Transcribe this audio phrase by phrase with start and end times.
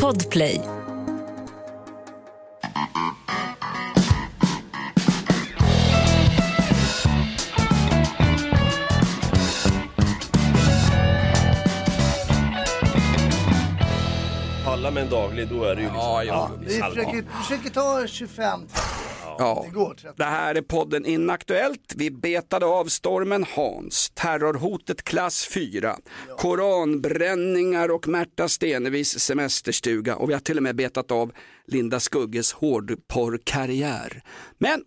[0.00, 0.60] Podplay.
[14.64, 16.02] Palla med en daglig, då är det ju liksom...
[16.02, 16.50] Ja, ja.
[16.60, 18.60] Vi försöker, försöker ta 25.
[19.38, 19.64] Ja.
[19.66, 19.96] Det går.
[20.24, 21.94] här är podden Inaktuellt.
[21.96, 25.96] Vi betade av stormen Hans, terrorhotet klass 4,
[26.38, 31.32] koranbränningar och Märta Stenevis semesterstuga och vi har till och med betat av
[31.66, 34.22] Linda Skugges hårdporrkarriär.
[34.58, 34.84] Men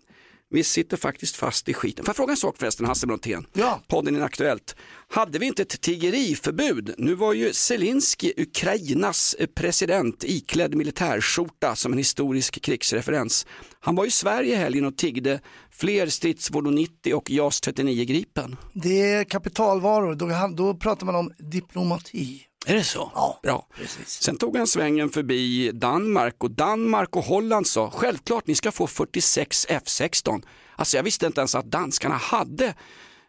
[0.49, 2.05] vi sitter faktiskt fast i skiten.
[2.05, 3.47] Får jag fråga en sak förresten, Hasse Brontén?
[3.53, 3.81] Ja.
[3.87, 4.75] Podden Inaktuellt.
[5.07, 6.95] Hade vi inte ett tiggeriförbud?
[6.97, 13.45] Nu var ju Zelensky, Ukrainas president, iklädd militärskjorta som en historisk krigsreferens.
[13.79, 15.39] Han var i Sverige i helgen och tiggde
[15.71, 18.55] fler stridsfordon 90 och JAS 39 Gripen.
[18.73, 22.41] Det är kapitalvaror, då, då pratar man om diplomati.
[22.67, 23.11] Är det så?
[23.15, 23.67] Ja, Bra.
[23.75, 24.21] precis.
[24.21, 28.87] Sen tog han svängen förbi Danmark och Danmark och Holland sa självklart ni ska få
[28.87, 30.43] 46 F16.
[30.75, 32.73] Alltså jag visste inte ens att danskarna hade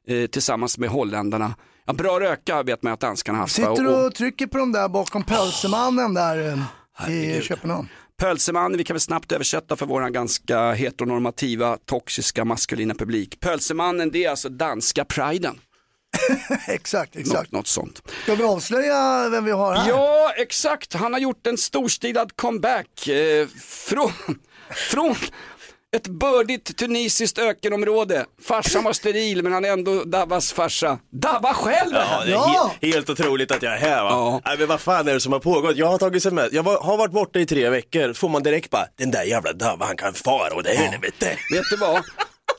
[0.09, 1.55] eh, tillsammans med holländarna,
[1.87, 3.55] ja, bra röka vet man att danskarna haft.
[3.55, 6.59] Sitter du Och- och trycker på de där bakom pölsemannen där
[7.07, 7.89] eh, i Köpenhamn?
[8.19, 13.41] Pölseman, vi kan väl snabbt översätta för våran ganska heteronormativa, toxiska, maskulina publik.
[13.41, 15.61] Pölsemannen, det är alltså danska priden.
[16.69, 17.43] exakt, exakt.
[17.43, 18.03] Något, något sånt.
[18.23, 19.89] Ska vi avslöja vem vi har här?
[19.89, 20.95] Ja, exakt.
[20.95, 23.47] Han har gjort en storstilad comeback eh,
[23.89, 24.13] från,
[24.91, 25.15] från
[25.97, 28.27] ett bördigt tunisiskt ökenområde.
[28.43, 30.99] Farsan var steril men han är ändå Davas farsa.
[31.11, 31.93] Dava själv!
[31.95, 32.73] Ja, det är Ja.
[32.81, 34.09] he- helt otroligt att jag är här va.
[34.11, 34.41] Ja.
[34.45, 35.77] Nej, men vad fan är det som har pågått?
[35.77, 38.71] Jag har tagit semester, jag var, har varit borta i tre veckor, får man direkt
[38.71, 41.39] bara, den där jävla Dava han kan fara och det helvete.
[41.55, 42.03] Vet du vad?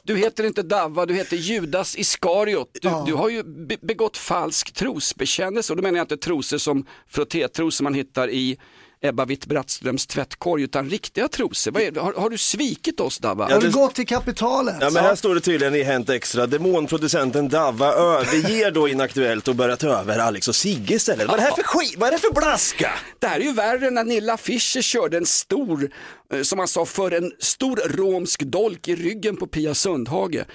[0.03, 2.67] Du heter inte Dava, du heter Judas Iskariot.
[2.81, 6.85] Du, du har ju be- begått falsk trosbekännelse och då menar jag inte trosor som
[7.09, 8.57] frottétros som man hittar i
[9.01, 11.71] Ebba Witt-Brattströms tvättkorg utan riktiga trosor.
[11.71, 11.99] Vad är det?
[11.99, 13.53] Har, har du svikit oss Dava?
[13.53, 14.75] Har du gått till kapitalet?
[14.81, 19.55] Ja men här står det tydligen i Hänt Extra, demonproducenten Dava överger då Inaktuellt och
[19.55, 21.27] börjar ta över Alex och Sigge istället.
[21.27, 21.95] Vad är det här för skit?
[21.97, 22.91] Vad är det för blaska?
[23.19, 25.91] Det här är ju värre än när Nilla Fischer körde en stor,
[26.33, 30.45] eh, som han sa för en stor romsk dolk i ryggen på Pia Sundhage.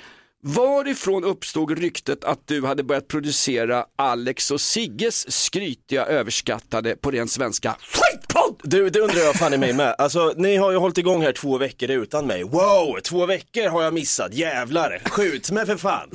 [0.44, 7.28] Varifrån uppstod ryktet att du hade börjat producera Alex och Sigges skrytiga, överskattade, på ren
[7.28, 8.60] svenska, skitpodd?
[8.62, 9.94] Du, det undrar jag fan i mig med.
[9.98, 12.42] Alltså, ni har ju hållit igång här två veckor utan mig.
[12.42, 14.34] Wow, två veckor har jag missat.
[14.34, 16.10] Jävlar, skjut mig för fan.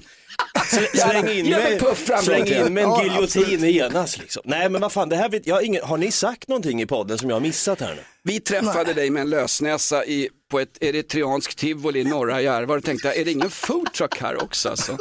[0.56, 1.80] Sl- Släng in mig
[2.24, 4.42] släng in mig en giljotin genast liksom.
[4.46, 6.86] Nej men vad fan, det här vet jag har ingen, har ni sagt någonting i
[6.86, 8.02] podden som jag har missat här nu?
[8.28, 12.84] Vi träffade dig med en lösnäsa i, på ett eritreanskt tivoli i norra Järva och
[12.84, 14.98] tänkte, är det ingen foodtruck här också alltså?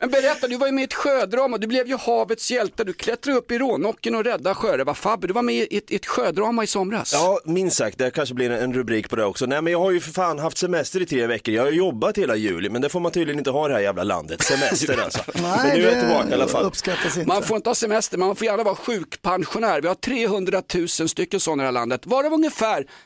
[0.00, 2.92] Men berätta, du var ju med i ett sjödrama, du blev ju havets hjälte, du
[2.92, 6.66] klättrade upp i rånocken och räddade sjörövar-Fabbe, du var med i ett, ett sjödrama i
[6.66, 7.12] somras.
[7.12, 9.46] Ja, minst sagt, det kanske blir en rubrik på det också.
[9.46, 12.18] Nej men jag har ju för fan haft semester i tre veckor, jag har jobbat
[12.18, 15.00] hela juli, men det får man tydligen inte ha i det här jävla landet, semester
[15.04, 15.22] alltså.
[15.34, 16.64] men Nej, nu är jag tillbaka i alla fall.
[16.64, 17.28] uppskattas inte.
[17.28, 19.80] Man får inte ha semester, man får gärna vara sjukpensionär.
[19.80, 22.55] Vi har 300 000 stycken sådana i det här landet, varav ungefär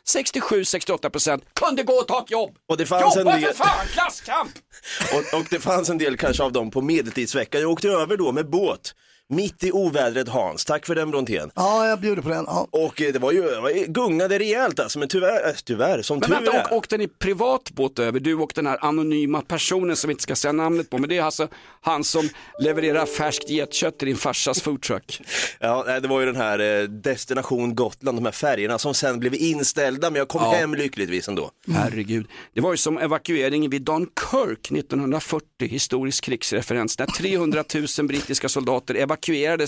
[0.09, 2.56] 67-68 procent kunde gå och ta ett jobb.
[2.69, 4.50] Och det fanns Jobba en del- för fan, klasskamp!
[5.33, 7.61] Och, och det fanns en del kanske av dem på medeltidsveckan.
[7.61, 8.94] Jag åkte över då med båt,
[9.31, 11.51] mitt i ovädret Hans, tack för den Brontén.
[11.55, 12.45] Ja, jag bjuder på den.
[12.49, 12.69] Ja.
[12.71, 16.03] Och eh, det var ju, det var ju- gungade rejält alltså, men tyvärr, äh, tyvärr
[16.03, 16.65] som Men tur vänta, är.
[16.67, 18.21] åk, åkte ni privat båt över?
[18.21, 21.17] Du och den här anonyma personen som vi inte ska säga namnet på, men det
[21.19, 21.49] är alltså
[21.81, 22.29] han som
[22.61, 25.21] levererar färskt getkött till din farsas foodtruck.
[25.62, 29.19] Ja, nej, det var ju den här eh, Destination Gotland, de här färgerna som sen
[29.21, 30.51] blev inställda, men jag kom Ja.
[30.53, 31.51] hem lyckligtvis ändå.
[31.73, 32.27] Herregud.
[32.55, 37.65] Det var ju som evakueringen vid Dunkirk 1940, historisk krigsreferens, när 300
[37.99, 39.19] 000 brittiska soldater evakuerades.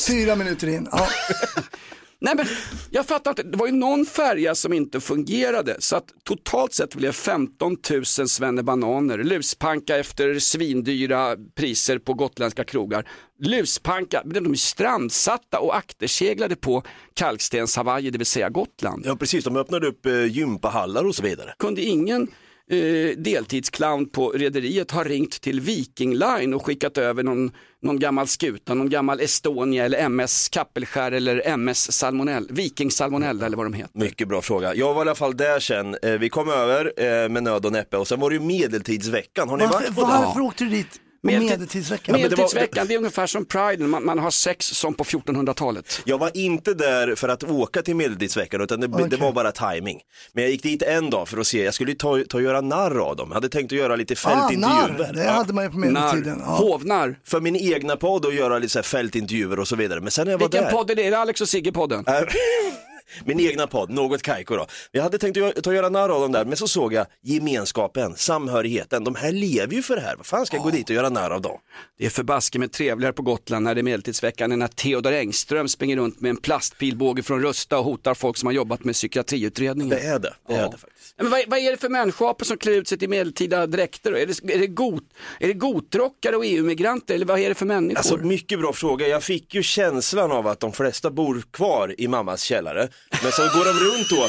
[0.09, 0.89] Fyra minuter in.
[0.93, 1.09] Ja.
[2.25, 2.47] Nej men
[2.91, 6.95] jag fattar inte, det var ju någon färja som inte fungerade så att totalt sett
[6.95, 13.09] blev 15 000 svennebananer, luspanka efter svindyra priser på gotländska krogar.
[13.41, 16.83] Luspanka, de är strandsatta och akterseglade på
[17.15, 19.03] kalkstens Hawaii, det vill säga Gotland.
[19.07, 21.55] Ja precis, de öppnade upp eh, gympahallar och så vidare.
[21.59, 22.29] Kunde ingen
[22.71, 27.51] eh, deltidsclown på rederiet ha ringt till Viking Line och skickat över någon,
[27.83, 33.57] någon gammal skuta, någon gammal Estonia eller MS Kappelskär eller MS Salmonell, Viking Salmonella eller
[33.57, 33.99] vad de heter.
[33.99, 34.75] Mycket bra fråga.
[34.75, 37.73] Jag var i alla fall där sen, eh, vi kom över eh, med nöd och
[37.73, 40.07] näppe och sen var det ju medeltidsveckan, har ni Varför, varit på det?
[40.07, 42.13] varför åkte du dit medeltidsveckan.
[42.13, 45.05] men det var- Medeltidsveckan, det är ungefär som Pride, man, man har sex som på
[45.05, 46.03] 1400-talet.
[46.05, 49.19] Jag var inte där för att åka till medeltidsveckan utan det, det Okej.
[49.19, 50.01] var bara timing.
[50.33, 52.61] Men jag gick dit en dag för att se, jag skulle ta, ta och göra
[52.61, 53.29] narr av dem.
[53.29, 54.99] Jag hade tänkt att göra lite Ah, fältintervjuer.
[54.99, 56.43] narr, det Ja, hade man ju på medeltiden.
[56.47, 56.53] Ja.
[56.53, 57.19] hovnar.
[57.25, 60.01] för min egna podd och göra lite så här fältintervjuer och så vidare.
[60.01, 60.71] Men sen när jag var Vilken där.
[60.71, 61.03] podd är det?
[61.07, 62.05] Är det Alex och Sigge-podden?
[63.25, 64.67] Min egna podd, Något Kaiko då.
[64.91, 67.07] Jag hade tänkt att ta och göra narr av dem där, men så såg jag
[67.23, 69.05] gemenskapen, samhörigheten.
[69.05, 70.17] De här lever ju för det här.
[70.17, 71.59] Vad fan ska jag gå dit och göra narr av dem?
[71.99, 75.69] Det är förbaske med trevligare på Gotland när det är medeltidsveckan än när Theodor Engström
[75.69, 79.97] springer runt med en plastpilbåge från Rusta och hotar folk som har jobbat med psykiatriutredningar.
[79.97, 81.15] Det är det, det är det faktiskt.
[81.17, 84.13] Men vad, vad är det för människoapor som klär ut sig till medeltida dräkter?
[84.13, 85.05] Är det, är det, got,
[85.41, 87.99] är det gotrockare och EU-migranter eller vad är det för människor?
[87.99, 89.09] Alltså mycket bra fråga.
[89.09, 92.89] Jag fick ju känslan av att de flesta bor kvar i mammas källare.
[93.23, 94.29] Men så går de runt då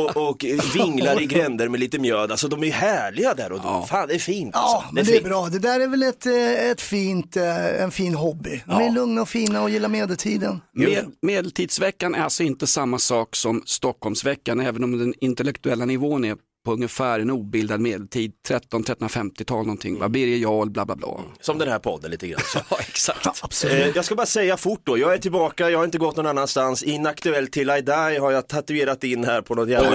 [0.00, 0.44] och, och
[0.74, 2.30] vinglar i gränder med lite mjöd.
[2.30, 3.86] Alltså de är ju härliga där och då.
[3.88, 4.76] Fan det är fint alltså.
[4.76, 5.24] Ja, men det är fint.
[5.24, 5.48] bra.
[5.48, 8.62] Det där är väl ett, eh, ett fint, eh, en fin hobby.
[8.66, 10.60] De är lugna och fina och gillar medeltiden.
[10.72, 16.36] Med, medeltidsveckan är alltså inte samma sak som Stockholmsveckan, även om den intellektuella nivån är
[16.64, 20.08] på ungefär en obildad medeltid, 13-1350-tal någonting, va?
[20.08, 21.20] Birger Jarl, bla bla bla.
[21.40, 22.40] Som den här podden lite grann.
[22.70, 23.44] Ja, exakt.
[23.44, 23.86] Absolut.
[23.86, 26.26] Eh, jag ska bara säga fort då, jag är tillbaka, jag har inte gått någon
[26.26, 26.82] annanstans.
[26.82, 29.90] Inaktuell till I die har jag tatuerat in här på något jävla...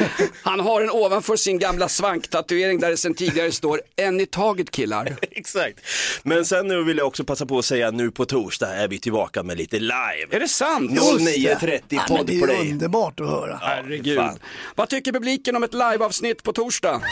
[0.42, 4.70] Han har en ovanför sin gamla svanktatuering där det sedan tidigare står en i taget
[4.70, 5.16] killar.
[5.30, 5.80] Exakt.
[6.22, 8.98] Men sen nu vill jag också passa på att säga nu på torsdag är vi
[8.98, 10.26] tillbaka med lite live.
[10.30, 10.90] Är det sant?
[10.90, 12.70] 09.30 Ja, men det är Podplay.
[12.70, 13.58] underbart att höra.
[13.62, 14.16] Herregud.
[14.18, 14.38] fan.
[14.74, 17.02] Vad tycker publiken om ett liveavsnitt på torsdag?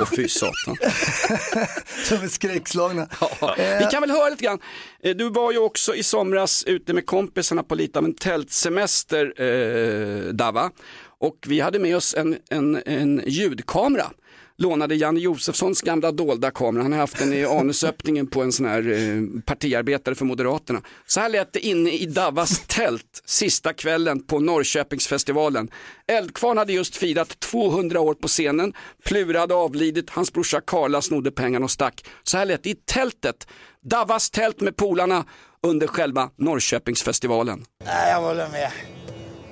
[0.00, 0.76] Och fy satan.
[2.04, 3.08] Som är skräckslagna.
[3.56, 4.58] Vi kan väl höra lite grann.
[5.02, 9.42] Eh, Du var ju också i somras ute med kompisarna på lite av en tältsemester,
[9.42, 10.70] eh, Dava.
[11.20, 14.10] Och vi hade med oss en, en, en ljudkamera.
[14.58, 16.82] Lånade Janne Josefssons gamla dolda kamera.
[16.82, 20.82] Han har haft den i anusöppningen på en sån här eh, partiarbetare för Moderaterna.
[21.06, 25.70] Så här lät det inne i Davas tält sista kvällen på Norrköpingsfestivalen.
[26.06, 28.72] Eldkvarn hade just firat 200 år på scenen.
[29.04, 32.04] Plura hade avlidit, hans brorsa Karla snodde pengarna och stack.
[32.22, 33.46] Så här lät det i tältet.
[33.82, 35.24] Davas tält med polarna
[35.62, 37.64] under själva Norrköpingsfestivalen.
[37.84, 38.70] Nej, jag håller med.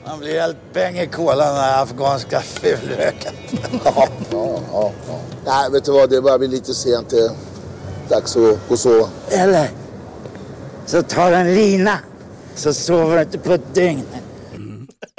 [0.08, 3.34] Man blir helt bäng i kolan den här afghanska fulröken.
[3.84, 4.92] Ja, ja, ja.
[5.44, 6.10] Nej, vet du vad?
[6.10, 7.10] Det börjar bli lite sent.
[7.10, 7.30] Det är
[8.08, 9.08] dags att gå och sova.
[9.30, 9.70] Eller
[10.86, 11.98] så tar du en lina
[12.54, 14.06] så sover du inte på ett dygn.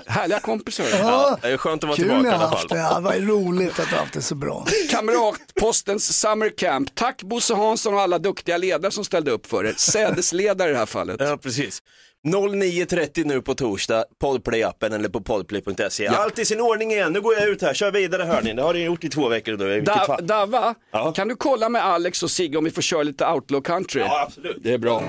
[0.10, 0.86] Härliga kompisar.
[1.00, 2.76] Ja, det är skönt att vara Kul tillbaka i alla haft det.
[2.76, 2.78] fall.
[2.78, 4.66] Ja, vad roligt att du haft det så bra.
[4.92, 6.96] Kamratpostens Summer Camp.
[6.96, 9.74] Tack Bosse Hansson och alla duktiga ledare som ställde upp för er.
[9.78, 11.16] Sädesledare i det här fallet.
[11.30, 11.80] Ja, precis.
[12.28, 16.08] 09.30 nu på torsdag, podplay-appen eller på podplay.se.
[16.08, 18.54] Allt i sin ordning igen, nu går jag ut här, kör vidare hörni.
[18.54, 20.28] Det har ni gjort i två veckor nu, Da, fall.
[20.28, 21.12] Dava, Ja.
[21.12, 24.02] kan du kolla med Alex och Sigge om vi får köra lite outlaw country?
[24.02, 24.58] Ja, absolut.
[24.64, 25.04] Det är bra.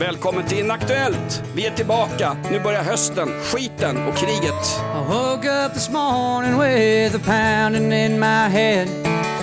[0.00, 1.42] Välkommen till Inaktuellt.
[1.54, 2.36] Vi är tillbaka.
[2.50, 4.82] Nu börjar hösten, skiten och kriget.
[4.94, 8.88] I woke up this morning with a pounding in my head.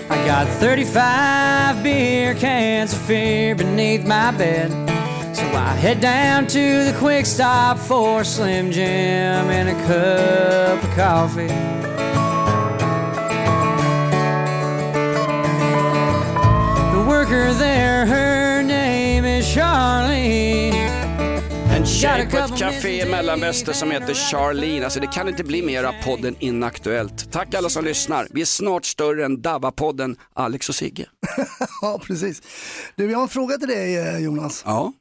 [0.10, 4.72] I got 35 beer cans of fear beneath my bed.
[5.34, 10.90] So I head down to the quick stop for Slim Jim and a cup of
[10.96, 11.54] coffee.
[16.94, 18.37] The worker there, her
[22.02, 24.84] tjej på ett café i Mellanväster som heter Charlene.
[24.86, 27.32] Alltså det kan inte bli mer av podden Inaktuellt.
[27.32, 28.28] Tack alla som lyssnar.
[28.32, 31.06] Vi är snart större än Dava-podden Alex och Sigge.
[31.82, 32.42] Ja, precis.
[32.96, 34.64] Du, jag har en fråga till dig eh, Jonas.
[34.66, 34.94] Ja.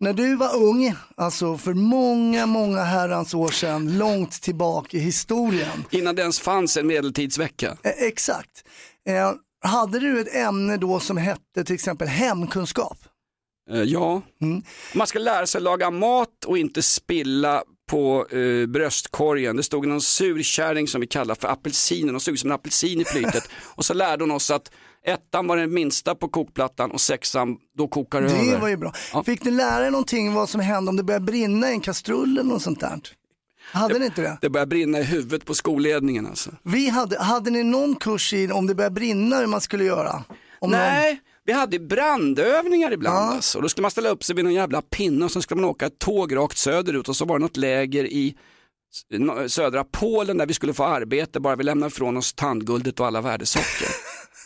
[0.00, 5.84] När du var ung, alltså för många, många herrans år sedan, långt tillbaka i historien.
[5.90, 7.76] Innan det ens fanns en medeltidsvecka.
[7.82, 8.64] Eh, exakt.
[9.08, 12.98] Eh, hade du ett ämne då som hette till exempel hemkunskap?
[13.70, 14.22] Eh, Ja,
[14.94, 19.56] man ska lära sig laga mat och inte spilla på eh, bröstkorgen.
[19.56, 23.00] Det stod någon surkärring som vi kallar för apelsinen och såg ut som en apelsin
[23.00, 23.48] i flytet.
[23.74, 24.70] och så lärde hon oss att
[25.06, 28.58] ettan var den minsta på kokplattan och sexan, då kokar det, Det över.
[28.60, 28.92] var ju bra.
[29.12, 29.22] Ja.
[29.22, 32.38] Fick ni lära er någonting vad som hände om det började brinna i en kastrull
[32.38, 33.00] eller något sånt där?
[33.72, 34.38] Hade ni inte det?
[34.40, 36.50] Det börjar brinna i huvudet på skolledningen alltså.
[36.62, 40.24] Vi hade, hade ni någon kurs i om det började brinna hur man skulle göra?
[40.58, 43.34] Om någon- Nej, vi hade brandövningar ibland Ja.
[43.34, 43.60] alltså.
[43.60, 45.86] Då skulle man ställa upp sig vid någon jävla pinne och sen skulle man åka
[45.86, 48.36] ett tåg rakt söderut och så var det något läger i
[49.48, 53.20] södra Polen där vi skulle få arbete bara vi lämnade ifrån oss tandguldet och alla
[53.20, 53.88] värdesaker.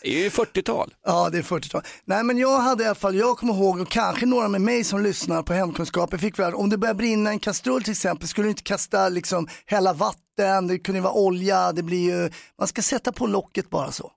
[0.03, 0.95] Det är ju 40-tal.
[1.07, 1.83] Ja, det är 40-tal.
[2.05, 4.85] Nej, men jag hade i alla fall, jag kommer ihåg och kanske några med mig
[4.85, 8.29] som lyssnar på hemkunskap, jag fick väl, om det börjar brinna en kastrull till exempel,
[8.29, 12.69] skulle du inte kasta liksom hela vatten, det kunde vara olja, det blir ju, man
[12.69, 14.11] ska sätta på locket bara så.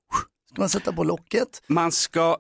[0.54, 1.62] Ska man sätta på locket.
[1.68, 2.38] Man ska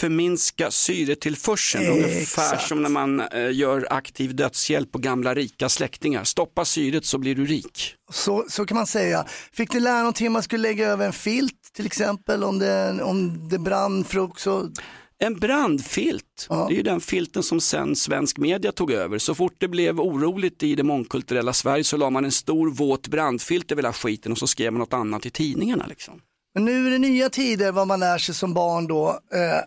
[0.00, 2.68] förminska syretillförseln, ungefär Exakt.
[2.68, 6.24] som när man eh, gör aktiv dödshjälp på gamla rika släktingar.
[6.24, 7.94] Stoppa syret så blir du rik.
[8.12, 9.26] Så, så kan man säga.
[9.52, 13.02] Fick ni lära någonting om man skulle lägga över en filt till exempel om det,
[13.02, 14.70] om det brann frukt så
[15.18, 16.66] En brandfilt, Ja.
[16.68, 19.18] det är ju den filten som sen svensk media tog över.
[19.18, 23.08] Så fort det blev oroligt i det mångkulturella Sverige så la man en stor våt
[23.08, 25.86] brandfilt över hela skiten och så skrev man något annat i tidningarna.
[25.88, 26.20] Liksom.
[26.54, 29.08] Men nu är det nya tider vad man lär sig som barn då.
[29.08, 29.60] Eh,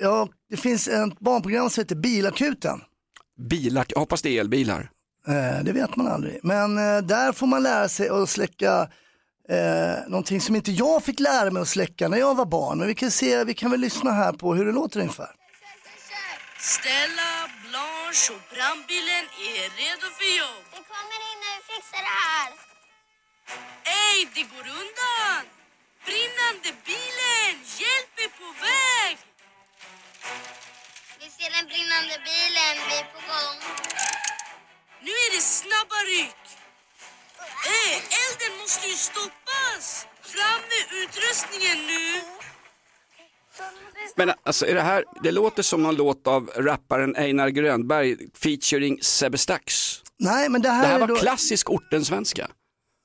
[0.00, 2.80] ja, det finns ett barnprogram som heter Bilakuten.
[3.48, 4.90] Bilar, jag hoppas det är elbilar.
[5.28, 6.40] Eh, det vet man aldrig.
[6.42, 8.88] Men eh, där får man lära sig att släcka
[9.48, 12.78] eh, någonting som inte jag fick lära mig att släcka när jag var barn.
[12.78, 15.30] Men vi kan se, vi kan väl lyssna här på hur det låter ungefär.
[16.58, 17.32] Stella,
[17.68, 20.64] Blanche och brandbilen är redo för jobb.
[20.74, 22.50] Vi kommer in när vi fixar det här.
[24.02, 25.63] Ej, det går undan!
[26.08, 27.52] Brinnande bilen!
[27.82, 29.16] Hjälp är på väg!
[31.20, 33.58] Vi ser den brinnande bilen, vi är på gång.
[35.06, 36.44] Nu är det snabba ryck.
[37.80, 37.94] Ey,
[38.24, 40.06] elden måste ju stoppas!
[40.34, 42.22] Fram med utrustningen nu!
[44.16, 48.98] Men alltså är det här, det låter som någon låt av rapparen Einar Grönberg featuring
[49.02, 49.94] Sebbe Stax.
[50.18, 51.16] Nej, men det här, Det här är var då...
[51.16, 52.48] klassisk ortensvenska.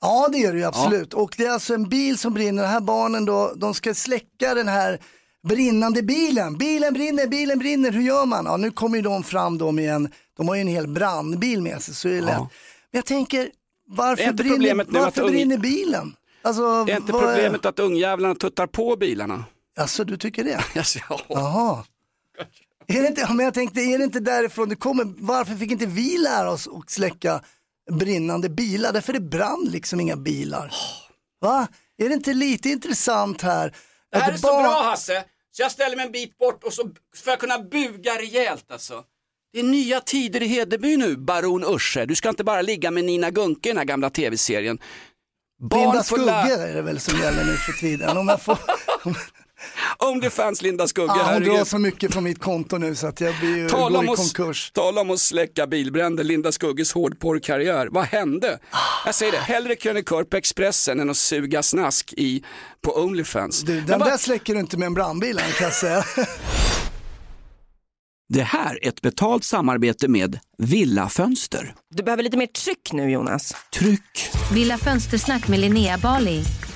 [0.01, 1.13] Ja, det är det ju absolut.
[1.13, 2.63] Och det är alltså en bil som brinner.
[2.63, 4.99] De här barnen då, de ska släcka den här
[5.47, 6.57] brinnande bilen.
[6.57, 7.91] Bilen brinner, bilen brinner.
[7.91, 8.45] Hur gör man?
[8.45, 11.61] Ja, nu kommer ju de fram då med en, de har ju en hel brandbil
[11.61, 12.37] med sig, så är det lätt.
[12.37, 12.47] Men
[12.91, 13.49] jag tänker,
[13.87, 16.15] varför, brinner, varför att ung- brinner bilen?
[16.41, 19.45] Alltså, Är inte vad problemet att ungjävlarna tuttar på bilarna?
[19.77, 20.59] Alltså, du tycker det?
[20.77, 21.19] Alltså, ja.
[21.27, 21.83] Jaha.
[22.87, 25.05] Är det inte, men jag tänkte, är det inte därifrån det kommer?
[25.17, 27.41] Varför fick inte vi lära oss att släcka
[27.89, 28.93] brinnande bilar?
[28.93, 30.73] Därför det brann liksom inga bilar.
[31.41, 31.67] Va?
[31.97, 33.75] Är det inte lite intressant här?
[34.11, 36.73] Det här är så barn- bra Hasse, så jag ställer mig en bit bort och
[36.73, 39.03] så för att kunna buga rejält alltså.
[39.53, 42.05] Det är nya tider i Hedeby nu, baron Usche.
[42.05, 44.79] Du ska inte bara ligga med Nina Gunke i den här gamla tv-serien.
[45.69, 48.17] Blinda får skuggor är det väl som gäller nu för tiden.
[48.17, 48.57] Om, jag får,
[49.97, 53.07] om, det fanns Linda Skugge, ah, hon drar så mycket från mitt konto nu så
[53.07, 54.71] att jag blir Tala går om, i att, konkurs.
[54.71, 57.87] tala om att släcka bilbränder, Linda Skugges hårdporrkarriär.
[57.91, 58.59] Vad hände?
[59.05, 62.43] Jag säger det, hellre krönikör på Expressen än att suga snask i,
[62.81, 63.61] på Onlyfans.
[63.61, 66.03] Du, Men den vad- där släcker du inte med en brandbil kan jag säga.
[68.33, 71.73] Det här är ett betalt samarbete med Villa Fönster.
[71.95, 73.55] Du behöver lite mer tryck nu Jonas.
[73.73, 74.29] Tryck!
[74.53, 76.43] Villa Fönstersnack med Linnea Bali.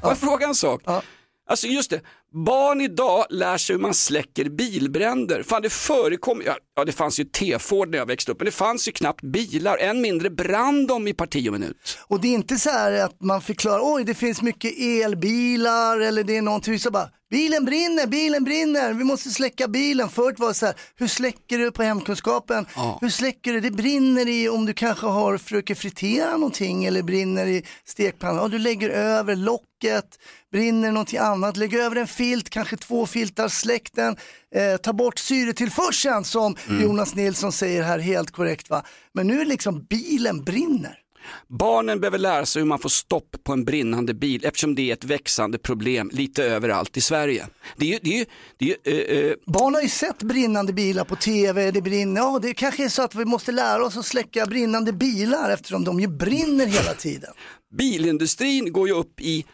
[0.00, 0.82] Får jag fråga en sak?
[1.50, 2.00] Alltså just det,
[2.32, 5.42] Barn idag lär sig hur man släcker bilbränder.
[5.42, 8.50] Fan det förekom, ja, ja det fanns ju T-Ford när jag växte upp, men det
[8.50, 11.98] fanns ju knappt bilar, än mindre brann de i parti och minut.
[12.06, 16.24] Och det är inte så här att man förklarar, oj det finns mycket elbilar eller
[16.24, 20.08] det är någonting, så bara, bilen brinner, bilen brinner, vi måste släcka bilen.
[20.08, 22.66] Förut var det så här, hur släcker du på hemkunskapen?
[22.76, 22.98] Ja.
[23.00, 23.60] Hur släcker du?
[23.60, 28.36] Det brinner i om du kanske har försöker fritera någonting eller brinner i stekpannan.
[28.42, 30.18] Ja, du lägger över locket,
[30.52, 34.16] brinner någonting annat, lägger över en filt, kanske två filtar, släck den,
[34.54, 36.82] eh, ta bort syretillförseln som Mm.
[36.82, 38.82] Jonas Nilsson säger här helt korrekt va.
[39.14, 40.98] Men nu är det liksom bilen brinner.
[41.48, 44.92] Barnen behöver lära sig hur man får stopp på en brinnande bil eftersom det är
[44.92, 47.46] ett växande problem lite överallt i Sverige.
[47.76, 48.26] Det är ju, det är
[48.58, 52.20] det är eh, Barn har ju sett brinnande bilar på tv, det brinner.
[52.20, 55.84] Ja, det kanske är så att vi måste lära oss att släcka brinnande bilar eftersom
[55.84, 57.30] de ju brinner hela tiden.
[57.78, 59.44] bilindustrin går ju upp i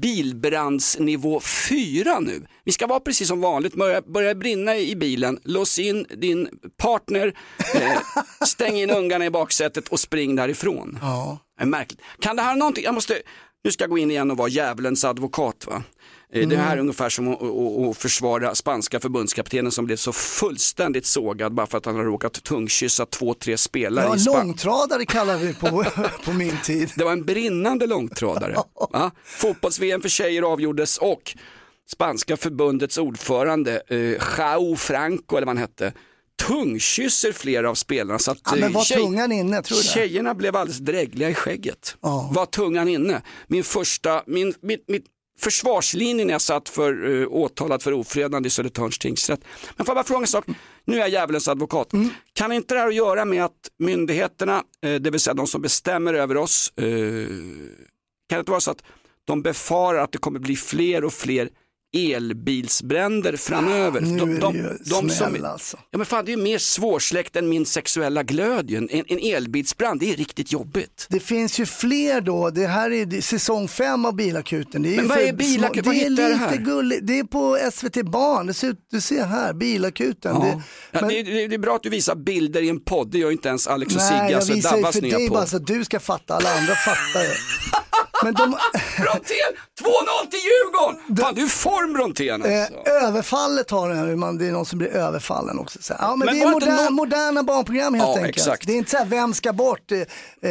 [0.00, 2.46] bilbrandsnivå 4 nu.
[2.64, 7.34] Vi ska vara precis som vanligt, börja, börja brinna i bilen, lås in din partner,
[7.74, 7.98] eh,
[8.46, 10.98] stäng in ungarna i baksätet och spring därifrån.
[11.02, 11.38] Ja.
[11.56, 12.00] Det är märkligt.
[12.20, 13.22] Kan det här någonting, jag måste,
[13.64, 15.82] nu ska jag gå in igen och vara djävulens advokat va.
[16.42, 20.12] Eh, Det här är ungefär som att, att, att försvara spanska förbundskaptenen som blev så
[20.12, 24.46] fullständigt sågad bara för att han har råkat tungkyssa två, tre spelare Ja, i Spanien.
[24.46, 25.84] långtradare kallar vi på,
[26.24, 26.90] på min tid.
[26.96, 28.54] Det var en brinnande långtradare.
[28.92, 31.36] Ja, Fotbolls-VM för tjejer avgjordes och
[31.92, 33.98] spanska förbundets ordförande, eh,
[34.38, 35.92] Joao Franco eller vad han hette,
[36.42, 38.18] tungkysser flera av spelarna.
[38.18, 39.82] Så att, Ja, men eh, var tjej- tungan inne, tror du?
[39.84, 41.96] Tjejerna blev alldeles drägliga i skägget.
[42.02, 42.30] Ja.
[42.34, 43.22] Var tungan inne.
[43.46, 45.02] Min första, min, min, min
[45.40, 49.40] försvarslinje när jag satt för uh, åtalad för ofredande i Södertörns tingsrätt.
[49.76, 50.44] Men får jag bara fråga en sak,
[50.84, 51.92] nu är jag djävulens advokat.
[51.92, 52.10] Mm.
[52.32, 55.62] Kan inte det här att göra med att myndigheterna, eh, det vill säga de som
[55.62, 56.84] bestämmer över oss, eh,
[58.28, 58.82] kan det inte vara så att
[59.24, 61.48] de befarar att det kommer bli fler och fler
[61.96, 64.00] elbilsbränder framöver?
[64.00, 64.40] Nu de, är det
[64.84, 65.76] de, de som, alltså.
[65.90, 68.70] Ja men fan det är ju mer svårsläckt än min sexuella glöd.
[68.70, 71.06] En, en elbilsbrand, det är riktigt jobbigt.
[71.10, 74.82] Det finns ju fler då, det här är säsong fem av Bilakuten.
[74.82, 75.84] Det är Men vad är Bilakuten?
[75.84, 76.56] små- Det är lite här?
[76.56, 80.34] gulligt, det är på SVT Barn, det ser du ser här, Bilakuten.
[80.34, 80.40] Ja.
[80.44, 83.10] Det, Ja, men- det, det, det är bra att du visar bilder i en podd,
[83.10, 85.46] det gör inte ens Alex och Nej, Sigge, jag alltså visar ju för dig bara
[85.46, 87.28] så att du ska fatta, alla andra fattar ju.
[88.24, 88.42] Men de,
[88.96, 91.16] Brontén, 2-0 till Djurgården!
[91.18, 92.50] Fan du är form Brontén alltså.
[92.50, 95.78] eh, överfallet har den, man, det är någon som blir överfallen också.
[95.82, 96.00] Så, här.
[96.02, 98.36] ja, men, Men det är moderna, någon- moderna barnprogram helt Ja, enkelt.
[98.36, 98.66] exakt.
[98.66, 99.92] Det är inte så här, vem ska bort?
[99.92, 100.00] Eh,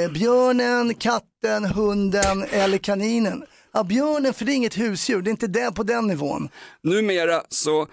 [0.02, 3.44] eh, björnen, katten, hunden eller kaninen.
[3.74, 6.50] Ja, björnen, för det är inget husdjur, det är inte det på den nivån.
[6.84, 7.88] Numera så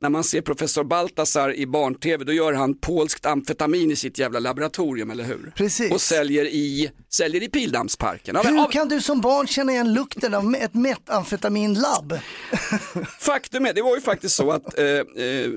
[0.00, 4.38] när man ser professor Baltasar i barn-tv då gör han polskt amfetamin i sitt jävla
[4.38, 5.52] laboratorium, eller hur?
[5.56, 5.92] Precis.
[5.92, 8.36] Och säljer i, säljer i Pildammsparken.
[8.36, 12.18] Av, Hur av, kan du som barn känna igen lukten av ett metamfetaminlabb?
[13.18, 15.50] Faktum är, det var ju faktiskt så att eh, eh,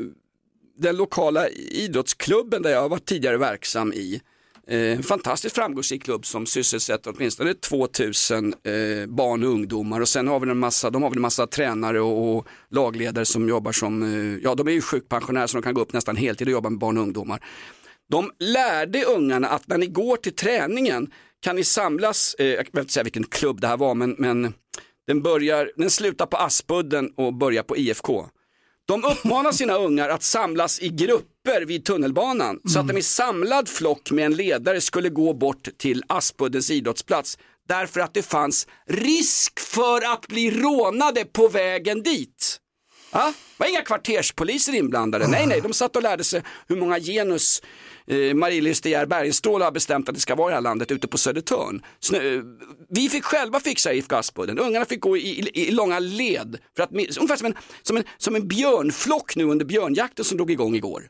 [0.77, 4.21] den lokala idrottsklubben där jag var tidigare verksam i,
[4.67, 8.53] en fantastiskt framgångsrik klubb som sysselsätter åtminstone 2000 eh,
[9.07, 12.01] barn och ungdomar och sen har vi en massa, de har väl en massa tränare
[12.01, 15.73] och, och lagledare som jobbar som, eh, ja de är ju sjukpensionärer så de kan
[15.73, 17.43] gå upp nästan heltid och jobba med barn och ungdomar.
[18.09, 22.77] De lärde ungarna att när ni går till träningen kan ni samlas, eh, jag vet
[22.77, 24.53] inte säga vilken klubb det här var men, men
[25.07, 28.25] den, börjar, den slutar på Aspudden och börjar på IFK.
[28.87, 33.69] De uppmanar sina ungar att samlas i grupper vid tunnelbanan så att de i samlad
[33.69, 39.59] flock med en ledare skulle gå bort till Aspuddens idrottsplats därför att det fanns risk
[39.59, 42.59] för att bli rånade på vägen dit.
[43.11, 47.61] Ja, var inga kvarterspoliser inblandade, nej nej, de satt och lärde sig hur många genus
[48.07, 50.91] eh, Marie-Louise De Geer Bergenstråle har bestämt att det ska vara i det här landet
[50.91, 51.81] ute på Södertörn.
[51.99, 52.41] Snö,
[52.89, 56.83] vi fick själva fixa IFK Aspudden, ungarna fick gå i, i, i långa led, för
[56.83, 60.75] att, ungefär som en, som, en, som en björnflock nu under björnjakten som drog igång
[60.75, 61.03] igår.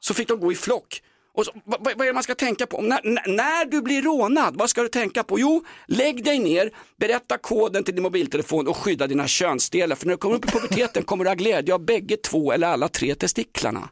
[0.00, 1.02] Så fick de gå i flock.
[1.34, 2.80] Och så, vad, vad är det man ska tänka på?
[2.80, 5.38] När, när, när du blir rånad, vad ska du tänka på?
[5.38, 9.96] Jo, lägg dig ner, berätta koden till din mobiltelefon och skydda dina könsdelar.
[9.96, 12.68] För när du kommer upp i puberteten kommer du ha glädje av bägge två eller
[12.68, 13.88] alla tre testiklarna.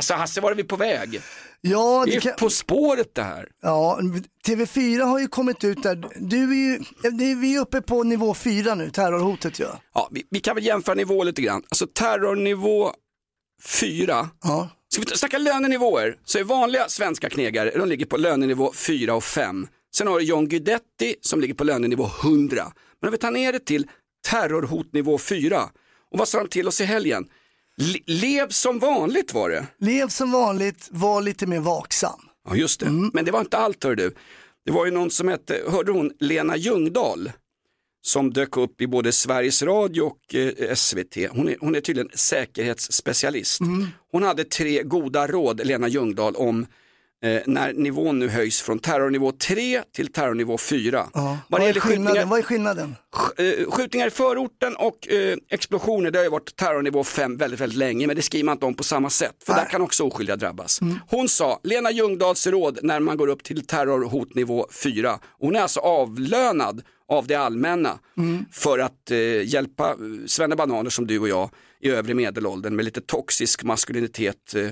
[0.00, 1.20] Alltså Hasse, var är vi på väg?
[1.60, 2.32] Ja, Det det är kan...
[2.38, 3.48] På spåret det här.
[3.62, 4.00] Ja,
[4.46, 6.04] TV4 har ju kommit ut där.
[6.16, 6.80] Du är ju,
[7.34, 9.66] vi är uppe på nivå 4 nu, terrorhotet ju.
[9.94, 11.62] Ja, vi, vi kan väl jämföra nivå lite grann.
[11.68, 12.92] Alltså terrornivå
[13.64, 14.28] 4.
[14.42, 14.68] Ja.
[14.88, 19.24] Ska vi snacka lönenivåer så är vanliga svenska knegare, de ligger på lönenivå 4 och
[19.24, 19.66] 5.
[19.94, 22.72] Sen har du John Guidetti som ligger på lönenivå 100.
[23.00, 23.86] Men om vi tar ner det till
[24.28, 25.62] terrorhotnivå 4.
[26.12, 27.28] Och vad sa de till oss i helgen?
[27.80, 29.66] Le- lev som vanligt var det.
[29.78, 32.20] Lev som vanligt, var lite mer vaksam.
[32.48, 33.10] Ja just det, Mm.
[33.14, 34.14] men det var inte allt hör du.
[34.64, 37.32] Det var ju någon som hette, hörde hon Lena Ljungdahl?
[38.02, 41.16] som dök upp i både Sveriges Radio och eh, SVT.
[41.30, 43.60] Hon är, hon är tydligen säkerhetsspecialist.
[44.12, 46.66] Hon hade tre goda råd, Lena Ljungdahl, om
[47.22, 51.06] eh, när nivån nu höjs från terrornivå 3 till terrornivå 4.
[51.14, 51.38] Ja.
[51.48, 52.28] Vad är skillnaden?
[52.28, 52.96] Vad är skillnaden?
[53.38, 57.78] eh, skjutningar i förorten och eh, explosioner, det har ju varit terrornivå 5 väldigt, väldigt
[57.78, 60.36] länge, men det skriver man inte om på samma sätt, för där kan också oskyldiga
[60.36, 60.80] drabbas.
[61.08, 65.80] Hon sa, Lena Ljungdahls råd när man går upp till terrorhotnivå 4, hon är alltså
[65.80, 67.98] avlönad av det allmänna
[68.52, 73.00] för att eh, hjälpa eh, svennebananer som du och jag i övre medelåldern med lite
[73.00, 74.68] toxisk maskulinitet eh,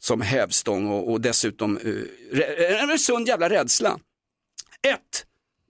[0.00, 3.98] som hävstång och, och dessutom eh, en sund jävla rädsla.
[4.82, 4.98] 1.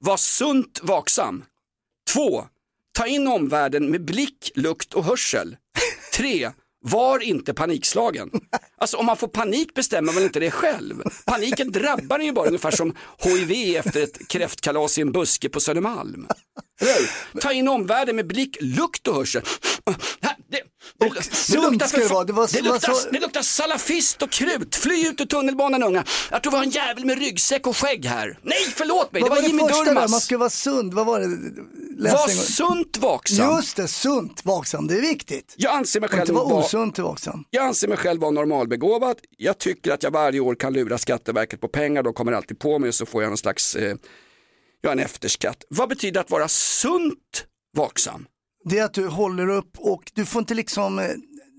[0.01, 1.45] Var sunt vaksam.
[2.13, 2.47] 2.
[2.93, 5.57] Ta in omvärlden med blick, lukt och hörsel.
[6.15, 6.51] 3.
[6.83, 8.31] Var inte panikslagen.
[8.77, 11.03] Alltså om man får panik bestämmer man inte det själv.
[11.27, 15.61] Paniken drabbar en ju bara ungefär som HIV efter ett kräftkalas i en buske på
[15.61, 16.27] Södermalm.
[17.41, 19.43] Ta in omvärlden med blick, lukt och hörsel.
[20.21, 20.63] Här, det,
[20.99, 22.25] det, Och sunt ska det vara.
[22.25, 24.77] Det var- det, luktar, så- det luktar salafist och krut.
[24.77, 26.05] Fly ut ur tunnelbanan unga.
[26.31, 28.39] Jag tror vi har en jävel med ryggsäck och skägg här.
[28.43, 29.95] Nej, förlåt mig, Vad det var, var det Jimmy första där?
[29.95, 30.25] Man Durmaz.
[30.25, 30.95] ska vara sund.
[30.95, 31.27] Vad var det?
[32.03, 33.57] Läs Var sunt vaksam.
[33.57, 34.87] Just det, sunt vaksam.
[34.87, 35.55] Det är viktigt.
[35.57, 37.45] Jag anser mig Och inte själv vara osunt vaksam.
[37.51, 39.17] Jag anser mig själv vara normalbegåvad.
[39.37, 42.03] Jag tycker att jag varje år kan lura Skatteverket på pengar.
[42.03, 43.97] De kommer alltid på mig och så får jag någon slags, eh,
[44.81, 45.65] jag en efterskatt.
[45.69, 47.45] Vad betyder att vara sunt
[47.77, 48.27] vaksam?
[48.65, 51.11] Det är att du håller upp och du får inte liksom, eh,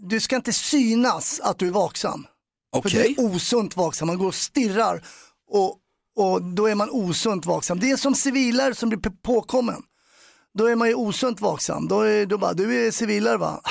[0.10, 2.28] du ska inte synas att du är vaksam.
[2.74, 3.16] För Okej.
[3.16, 5.04] det är osunt vaksam, man går och stirrar
[5.52, 5.78] och,
[6.16, 7.80] och då är man osunt vaksam.
[7.80, 9.84] Det är som civilare som blir påkommen.
[10.54, 11.88] Då är man ju osunt vaksam.
[11.88, 13.62] Då är då bara, du är civilare va?
[13.64, 13.70] Ah,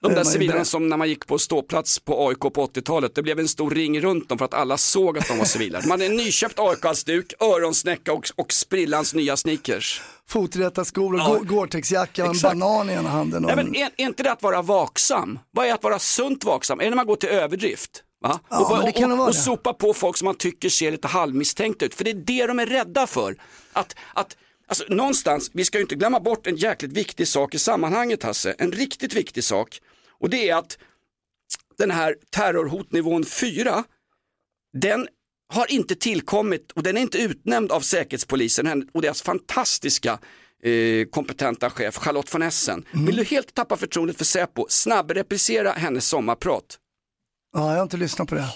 [0.00, 0.66] De är där beredd.
[0.66, 4.00] som när man gick på ståplats på AIK på 80-talet, det blev en stor ring
[4.00, 5.80] runt dem för att alla såg att de var civiler.
[5.82, 10.02] Man hade en nyköpt AIK-halsduk, öronsnäcka och, och sprillans nya sneakers.
[10.28, 11.28] Foträta skor och Ja.
[11.38, 13.44] Go- Gore-Tex-jacka och en banan i ena handen.
[13.44, 13.66] Och Nej, en...
[13.72, 15.38] men är, är inte det att vara vaksam?
[15.50, 16.80] Vad är att vara sunt vaksam?
[16.80, 17.90] Är det när man går till överdrift?
[18.22, 18.40] Va?
[18.50, 19.38] Ja, och, bara- och, och det.
[19.38, 21.94] sopa på folk som man tycker ser lite halvmisstänkt ut.
[21.94, 23.36] För det är det de är rädda för.
[23.72, 27.58] Att, att, alltså, någonstans, vi ska ju inte glömma bort en jäkligt viktig sak i
[27.58, 28.54] sammanhanget Hasse.
[28.58, 29.80] En riktigt viktig sak.
[30.20, 30.78] Och det är att
[31.78, 33.84] den här terrorhotnivån 4,
[34.72, 35.08] den
[35.52, 40.18] har inte tillkommit och den är inte utnämnd av Säkerhetspolisen och deras fantastiska
[40.62, 42.84] eh, kompetenta chef Charlotte von Essen.
[42.92, 46.78] Vill du helt tappa förtroendet för Säpo, snabbreplicera hennes sommarprat.
[47.52, 48.48] Ja, jag har inte lyssnat på det.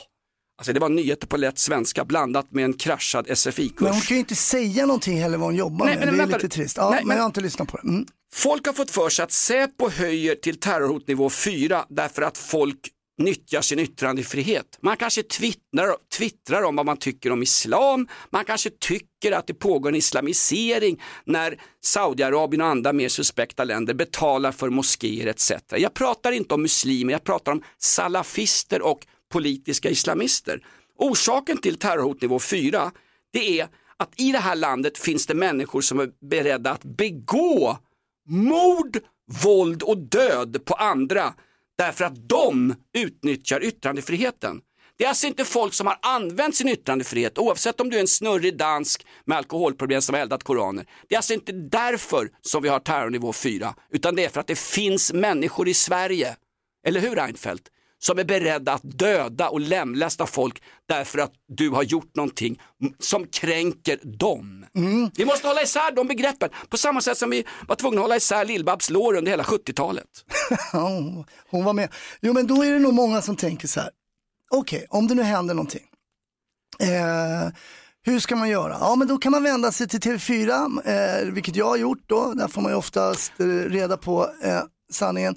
[0.58, 4.06] Alltså det var nyheter på lätt svenska blandat med en kraschad Men hon SFI-kurs.
[4.08, 6.06] kan ju inte säga någonting heller vad hon jobbar Nej, med.
[6.06, 6.36] men det är vänta.
[6.36, 6.76] lite trist.
[6.76, 7.88] Ja, Nej, men men- jag har inte lyssnat på det.
[7.88, 8.06] Mm.
[8.32, 12.78] Folk har fått för sig att Säpo höjer till terrorhotnivå 4 därför att folk
[13.18, 14.78] nyttjar sin yttrandefrihet.
[14.82, 19.54] Man kanske twittrar, twittrar om vad man tycker om islam, man kanske tycker att det
[19.54, 25.52] pågår en islamisering när Saudiarabien och andra mer suspekta länder betalar för moskéer etc.
[25.70, 30.66] Jag pratar inte om muslimer, jag pratar om salafister och politiska islamister.
[30.98, 32.92] Orsaken till terrorhot nivå 4
[33.32, 37.78] det är att i det här landet finns det människor som är beredda att begå
[38.28, 38.98] mord,
[39.44, 41.34] våld och död på andra
[41.78, 44.60] därför att de utnyttjar yttrandefriheten.
[44.96, 48.08] Det är alltså inte folk som har använt sin yttrandefrihet, oavsett om du är en
[48.08, 50.86] snurrig dansk med alkoholproblem som har eldat koraner.
[51.08, 54.46] Det är alltså inte därför som vi har terrornivå 4, utan det är för att
[54.46, 56.36] det finns människor i Sverige,
[56.86, 57.68] eller hur Reinfeldt?
[58.00, 62.60] Som är beredda att döda och lemlästa folk därför att du har gjort någonting
[62.98, 64.66] som kränker dem.
[65.16, 68.16] Vi måste hålla isär de begreppen, på samma sätt som vi var tvungna att hålla
[68.16, 70.04] isär Lill-Babs lår under hela 70-talet.
[70.72, 70.88] Ja,
[71.50, 71.92] hon- var med.
[72.20, 73.90] Jo men då är det nog många som tänker så här.
[74.50, 75.84] Okej, om det nu händer någonting.
[76.80, 77.48] Eh,
[78.02, 78.76] hur ska man göra?
[78.80, 82.32] Ja men då kan man vända sig till TV4, eh, vilket jag har gjort då.
[82.34, 84.60] Där får man ju oftast eh, reda på eh,
[84.92, 85.36] sanningen.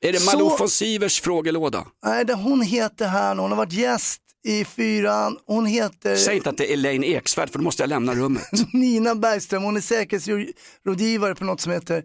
[0.00, 1.86] Är det Så- Malou von Sivers frågelåda?
[2.04, 6.50] Nej, det hon heter här, hon har varit gäst i fyran, hon heter Säg inte
[6.50, 8.48] att det är Elaine Eksvärd för då måste jag lämna rummet.
[8.72, 12.04] Nina Bergström, hon är säkerhetsrådgivare på något som heter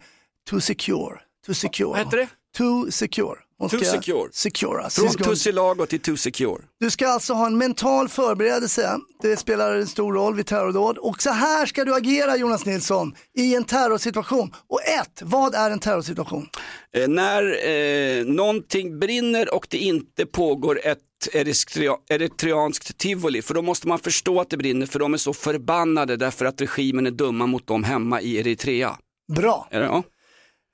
[0.49, 1.19] To Secure.
[1.45, 1.89] To secure.
[1.89, 2.27] Vad heter det?
[2.57, 3.35] To Secure.
[3.57, 4.29] Hon To secure.
[4.31, 4.83] Secure.
[4.83, 5.01] alltså.
[5.01, 6.61] Från Tussilago till To Secure.
[6.79, 8.97] Du ska alltså ha en mental förberedelse.
[9.21, 10.97] Det spelar en stor roll vid terrordåd.
[10.97, 14.51] Och så här ska du agera Jonas Nilsson i en terrorsituation.
[14.69, 16.47] Och ett, vad är en terrorsituation?
[16.95, 20.99] Eh, när eh, någonting brinner och det inte pågår ett
[21.33, 25.33] eritrea- eritreanskt tivoli, för då måste man förstå att det brinner, för de är så
[25.33, 28.97] förbannade därför att regimen är dumma mot dem hemma i Eritrea.
[29.35, 29.67] Bra.
[29.71, 30.03] Är det, ja?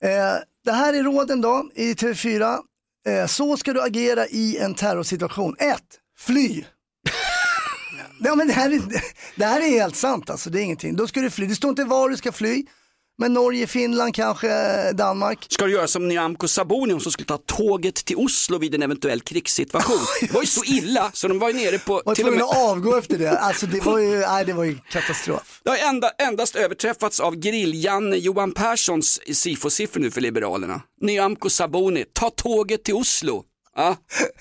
[0.04, 2.58] Eh, det här är råden då i TV4.
[3.10, 5.56] Eh, så ska du agera i en terrorsituation.
[5.60, 5.82] 1.
[6.18, 6.64] Fly.
[8.20, 8.82] ja, men det, här är,
[9.36, 10.96] det här är helt sant alltså, det är ingenting.
[10.96, 11.46] Då ska du fly.
[11.48, 12.66] Det står inte var du ska fly,
[13.20, 15.46] Men Norge, Finland, kanske eh, Danmark.
[15.50, 19.22] Ska du göra som Nyamko Sabuni som skulle ta tåget till Oslo vid en eventuell
[19.22, 19.98] krigssituation.
[20.22, 22.02] Det var ju så illa så de var ju nere på...
[22.06, 23.40] Var med- att avgå efter det.
[23.40, 25.62] Alltså det var ju, nej, det var ju katastrof.
[25.64, 30.82] Det har enda, endast överträffats av grill-Janne Johan Perssons SIFO-siffror nu för Liberalerna.
[31.02, 33.44] Nyamko Sabuni, ta tåget till Oslo.
[33.76, 33.96] Ja.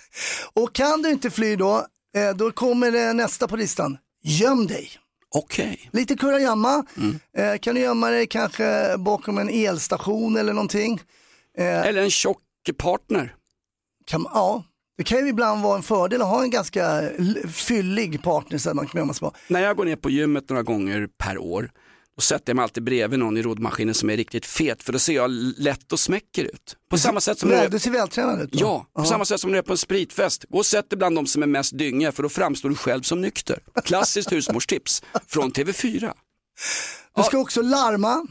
[0.54, 1.86] Och kan du inte fly då,
[2.16, 3.98] eh, då kommer det nästa på listan.
[4.24, 4.90] Göm dig.
[5.34, 5.90] Okej.
[5.92, 6.84] Lite kurragömma.
[6.96, 7.18] Mm.
[7.36, 11.00] Eh, kan du gömma dig kanske bakom en elstation eller någonting?
[11.58, 12.38] Eh, Eller en tjock
[12.78, 13.34] partner.
[14.06, 14.64] Kan, ja,
[14.96, 17.02] det kan ju ibland vara en fördel att ha en ganska
[17.52, 19.32] fyllig partner så att man kan gömma sig på.
[19.48, 21.70] När jag går ner på gymmet några gånger per år,
[22.18, 24.98] då sätter jag mig alltid bredvid någon i roddmaskinen som är riktigt fet, för då
[24.98, 26.76] ser jag lätt och smäcker ut.
[26.90, 28.52] På samma sätt som Nej, du ser vältränad ut.
[28.52, 28.58] då.
[28.60, 29.04] Ja, på Ja.
[29.04, 30.44] samma sätt som när du är på en spritfest.
[30.48, 33.02] Gå och sätt dig bland de som är mest dynga för då framstår du själv
[33.02, 33.58] som nykter.
[33.84, 36.12] Klassiskt husmorstips från TV4.
[37.16, 38.26] Du ska också larma.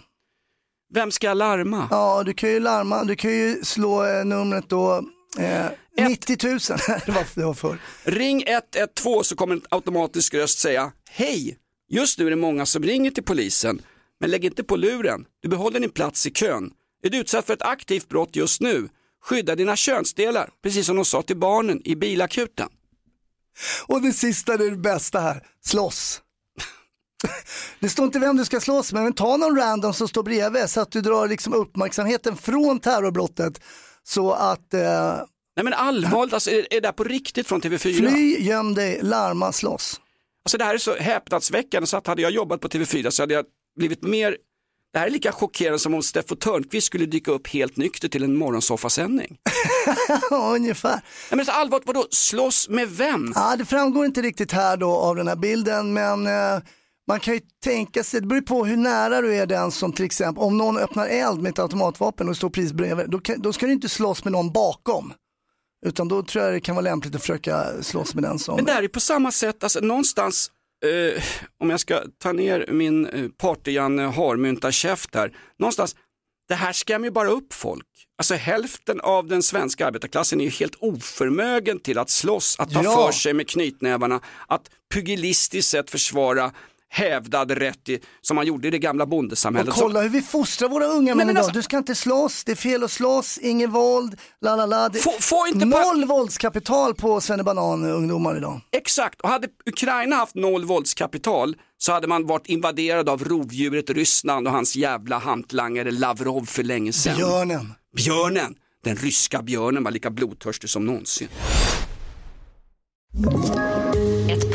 [0.93, 1.87] Vem ska jag larma?
[1.91, 3.03] Ja, du kan ju larma.
[3.03, 5.03] Du kan ju slå eh, numret då.
[5.39, 5.65] Eh,
[6.07, 6.59] 90 000.
[7.05, 7.77] det, var, det var.
[8.03, 11.57] Ring 112 så kommer en automatisk röst säga Hej!
[11.89, 13.81] Just nu är det många som ringer till polisen,
[14.19, 15.25] men lägg inte på luren.
[15.41, 16.71] Du behåller din plats i kön.
[17.03, 18.89] Är du utsatt för ett aktivt brott just nu?
[19.23, 22.69] Skydda dina könsdelar, precis som de sa till barnen i bilakuten.
[23.85, 25.43] Och det sista är det bästa här.
[25.65, 26.21] Slåss.
[27.79, 30.69] Det står inte vem du ska slåss med, men ta någon random som står bredvid
[30.69, 33.61] så att du drar liksom uppmärksamheten från terrorbrottet.
[34.03, 35.17] Så att eh,
[35.55, 37.77] Nej men allvarligt, alltså, är, det här på riktigt från TV4?
[37.77, 40.01] fly, göm dig, larma, slåss.
[40.47, 43.33] Alltså det här är så häpnadsväckande så att hade jag jobbat på TV4 så hade
[43.33, 43.45] jag
[43.79, 44.37] blivit mer,
[44.93, 48.23] det här är lika chockerande som om Steffo Törnqvist skulle dyka upp helt nykter till
[48.23, 49.37] en morgonsoffasändning.
[50.29, 50.91] Ja, ungefär.
[50.91, 53.31] Nej men så allvarligt, vadå, slåss med vem?
[53.35, 56.61] Ja, det framgår inte riktigt här då av den här bilden, men eh,
[57.07, 60.05] man kan ju tänka sig, det beror på hur nära du är den som till
[60.05, 63.53] exempel, om någon öppnar eld med ett automatvapen och står precis bredvid, då, kan, då
[63.53, 65.13] ska du inte slåss med någon bakom.
[65.85, 68.55] Utan då tror jag det kan vara lämpligt att försöka slåss med den som...
[68.55, 70.51] Men det här är på samma sätt, alltså någonstans,
[70.85, 71.23] eh,
[71.59, 75.95] om jag ska ta ner min eh, party-Janne harmynta käft här, någonstans,
[76.47, 77.85] det här skrämmer ju bara upp folk.
[78.17, 82.83] Alltså hälften av den svenska arbetarklassen är ju helt oförmögen till att slåss, att ta
[82.83, 82.95] Ja.
[82.95, 86.51] för sig med knytnävarna, att pugilistiskt sett försvara
[86.89, 89.69] hävdad rätt i, som man gjorde i det gamla bondesamhället.
[89.69, 91.37] Och Så- kolla hur vi fostrar våra unga män idag.
[91.39, 94.89] alltså- Du ska inte slåss, det är fel att slåss, inget våld, la la la.
[95.53, 98.61] Noll våldskapital på Svennebanan-ungdomar idag.
[98.71, 104.47] Exakt, och hade Ukraina haft noll våldskapital så hade man varit invaderad av rovdjuret Ryssland
[104.47, 107.15] och hans jävla hantlangare Lavrov för länge sedan.
[107.15, 107.73] Björnen.
[107.97, 111.27] Björnen, den ryska björnen var lika blodtörstig som någonsin.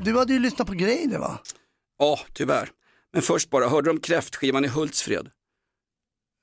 [0.00, 1.38] Du hade ju lyssnat på Greider va?
[1.98, 2.70] Ja, tyvärr.
[3.12, 5.28] Men först bara, hörde du om kräftskivan i Hultsfred?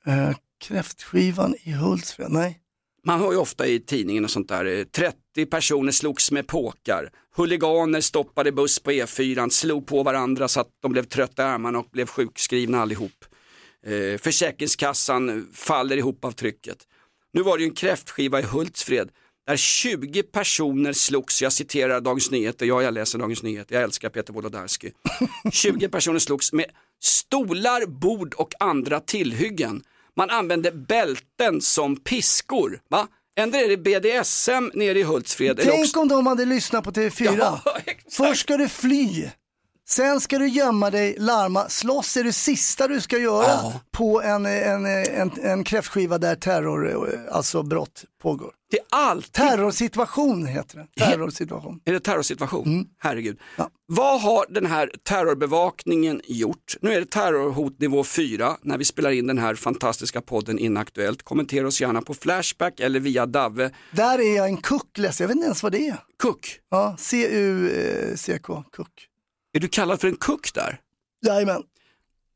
[0.05, 2.59] Eh, kräftskivan i Hultsfred, nej.
[3.05, 7.09] Man hör ju ofta i tidningen och sånt där, eh, 30 personer slogs med påkar,
[7.35, 11.79] huliganer stoppade buss på E4, slog på varandra så att de blev trötta i armarna
[11.79, 13.25] och blev sjukskrivna allihop.
[13.85, 16.77] Eh, Försäkringskassan faller ihop av trycket.
[17.33, 19.09] Nu var det ju en kräftskiva i Hultsfred
[19.47, 24.10] där 20 personer slogs, jag citerar Dagens Nyheter, ja jag läser Dagens Nyheter, jag älskar
[24.10, 24.91] Peter Wolodarski.
[25.51, 26.65] 20 personer slogs med
[27.03, 29.84] stolar, bord och andra tillhyggen.
[30.17, 32.79] Man använde bälten som piskor.
[32.89, 33.08] Va?
[33.38, 35.60] Ändå är det BDSM nere i Hultsfred.
[35.63, 37.36] Tänk också- om de hade lyssnat på TV4.
[37.39, 37.62] Ja,
[38.12, 39.29] Först ska du fly,
[39.87, 43.81] sen ska du gömma dig, larma, slåss är det sista du ska göra Ja.
[43.91, 48.51] på en, en, en, en kräftskiva där terror, alltså brott pågår.
[48.71, 49.31] Det är allt.
[49.31, 51.05] Terrorsituation heter det.
[51.05, 51.79] Terrorsituation.
[51.85, 52.67] Är det terrorsituation?
[52.67, 52.85] Mm.
[52.99, 53.39] Herregud.
[53.87, 56.75] Vad har den här terrorbevakningen gjort?
[56.81, 61.23] Nu är det terrorhot nivå 4 när vi spelar in den här fantastiska podden Inaktuellt.
[61.23, 63.71] Kommentera oss gärna på Flashback eller via Davve.
[63.91, 65.97] Där är jag en kuck, jag vet inte ens vad det är.
[66.19, 66.59] Kuck?
[66.71, 69.07] Ja, C-U-C-K, kuck.
[69.55, 70.79] Är du kallad för en kuck där?
[71.25, 71.63] Jajamän.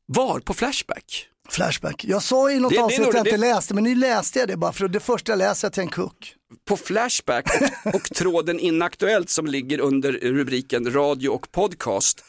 [0.06, 1.26] Var på Flashback?
[1.48, 2.04] Flashback.
[2.04, 4.38] Jag sa i något Det- är avsnitt att jag inte det- läste, men nu läste
[4.38, 6.34] jag det bara för det första jag läser jag till en kuck.
[6.68, 7.46] På Flashback
[7.84, 12.24] och, och tråden Inaktuellt som ligger under rubriken radio och podcast.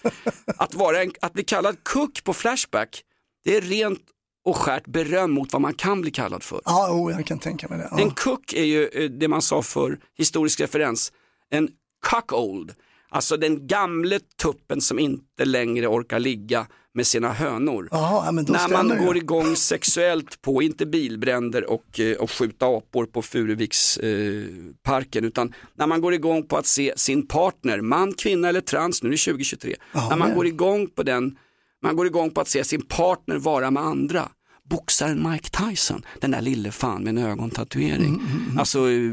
[0.58, 3.02] Att, vara en, att bli kallad kuck på Flashback,
[3.44, 4.02] det är rent
[4.46, 6.62] och skärt beröm mot vad man kan bli kallad för.
[6.66, 7.88] Ja, oh, jag kan tänka mig det.
[7.92, 8.00] Ja.
[8.00, 11.12] En kuck är ju eh, det man sa för historisk referens,
[11.50, 11.70] en
[12.06, 12.74] cuckold.
[13.14, 17.88] Alltså den gamle tuppen som inte längre orkar ligga med sina hönor.
[18.44, 19.06] Då När man det.
[19.06, 25.54] går igång sexuellt på, inte bilbränder och, eh, och skjuta apor på Furuviksparken, eh, utan
[25.76, 29.12] när man går igång på att se sin partner, man, kvinna eller trans, nu är
[29.12, 31.38] det 2023, när man men- går igång på den,
[31.84, 34.30] man går igång på att se sin partner vara med andra.
[34.72, 38.22] Boxaren Mike Tyson, den där lille fan med en ögontatuering.
[38.60, 39.12] Alltså eh,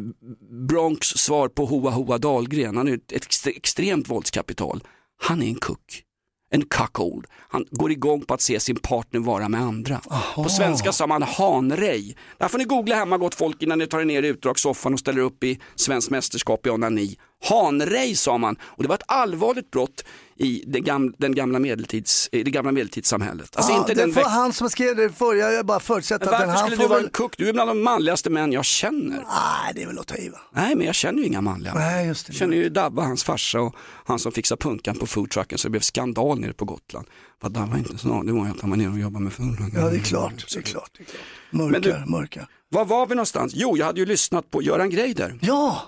[0.68, 4.82] Bronx svar på Hoa Hoa Dahlgren, han är ett extre- extremt våldskapital.
[5.22, 6.04] Han är en kuck
[6.50, 7.26] en cuckold.
[7.48, 10.00] Han går igång på att se sin partner vara med andra.
[10.34, 12.16] På svenska sa man hanrej.
[12.38, 14.98] Där får ni googla hemma gott folk innan ni tar er ner i utdragssoffan och
[15.00, 17.16] ställer upp i svensk mästerskap i onani.
[17.44, 20.04] Hanrej sa man och det var ett allvarligt brott
[20.36, 23.56] i det gamla, den gamla medeltids, det gamla medeltidssamhället.
[23.56, 26.40] Alltså ja, inte det den veck- han som skrev det för, jag bara förutsätter att
[26.40, 27.04] den han skulle du vara väl...
[27.04, 27.34] en kuck?
[27.38, 29.16] Du är bland de manligaste män jag känner.
[29.16, 30.38] Nej, det är väl att ta i va?
[30.52, 31.74] Nej, men jag känner ju inga manliga.
[31.74, 32.30] Nej, just det.
[32.32, 33.74] Jag känner ju Dabba, hans farsa och
[34.04, 37.06] han som fixar punkan på foodtrucken så det blev skandal nere på Gotland.
[37.40, 39.80] För Dabba inte så det var ju att han var nere och jobbade med foodtrucken.
[39.80, 40.46] Ja, det är klart.
[40.54, 40.90] Det är klart.
[40.98, 41.20] Det är klart.
[41.50, 42.48] Men Mörkar, du- mörkar.
[42.68, 43.52] Var var vi någonstans?
[43.56, 45.38] Jo, jag hade ju lyssnat på Göran Greider.
[45.42, 45.82] Ja,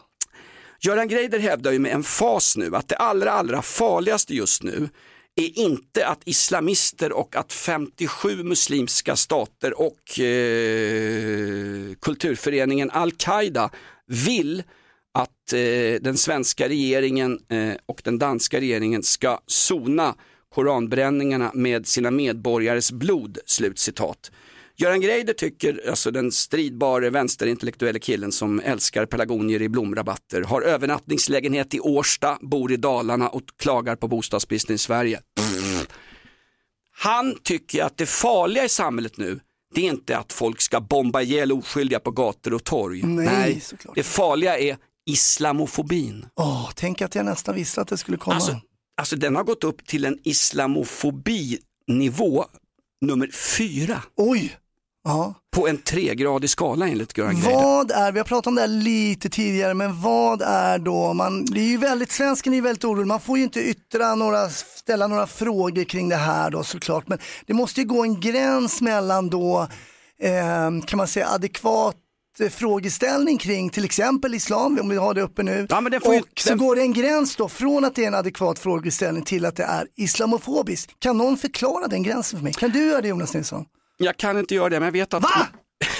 [0.82, 4.88] Göran Greider hävdar ju med en fas nu att det allra, allra farligaste just nu
[5.36, 13.70] är inte att islamister och att 57 muslimska stater och eh, kulturföreningen Al-Qaida
[14.06, 14.62] vill
[15.14, 20.14] att eh, den svenska regeringen eh, och den danska regeringen ska sona
[20.54, 23.38] koranbränningarna med sina medborgares blod.
[23.46, 24.30] Slutcitat.
[24.80, 31.74] Göran Greider tycker, alltså den stridbare vänsterintellektuella killen som älskar pelargonier i blomrabatter, har övernattningslägenhet
[31.74, 35.20] i Årsta, bor i Dalarna och klagar på bostadsbristen i Sverige.
[36.92, 39.40] Han tycker att det farliga i samhället nu,
[39.74, 43.02] det är inte att folk ska bomba ihjäl oskyldiga på gator och torg.
[43.02, 43.94] Nej, såklart.
[43.94, 46.26] det farliga är islamofobin.
[46.36, 48.36] Åh, tänk att jag nästan visste att det skulle komma.
[48.36, 48.60] Alltså,
[48.96, 52.44] alltså den har gått upp till en islamofobinivå
[53.00, 54.02] nummer fyra.
[54.16, 54.56] Oj!
[55.04, 55.34] Ja.
[55.56, 57.52] På en tregradig skala enligt Göran Greider.
[57.62, 61.44] Vad är, vi har pratat om det här lite tidigare, men vad är då, man,
[61.44, 64.48] det är ju väldigt, svensken är ju väldigt orolig, man får ju inte yttra några,
[64.50, 68.80] ställa några frågor kring det här då såklart, men det måste ju gå en gräns
[68.80, 69.60] mellan då,
[70.22, 71.96] eh, kan man säga adekvat
[72.40, 75.66] eh, frågeställning kring till exempel islam, om vi har det uppe nu.
[75.70, 78.08] Ja, får ju- och så den- går det en gräns då från att det är
[78.08, 80.90] en adekvat frågeställning till att det är islamofobiskt.
[80.98, 82.52] Kan någon förklara den gränsen för mig?
[82.52, 83.64] Kan du göra det Jonas Nilsson?
[84.02, 85.46] Jag kan inte göra det men jag vet att Va?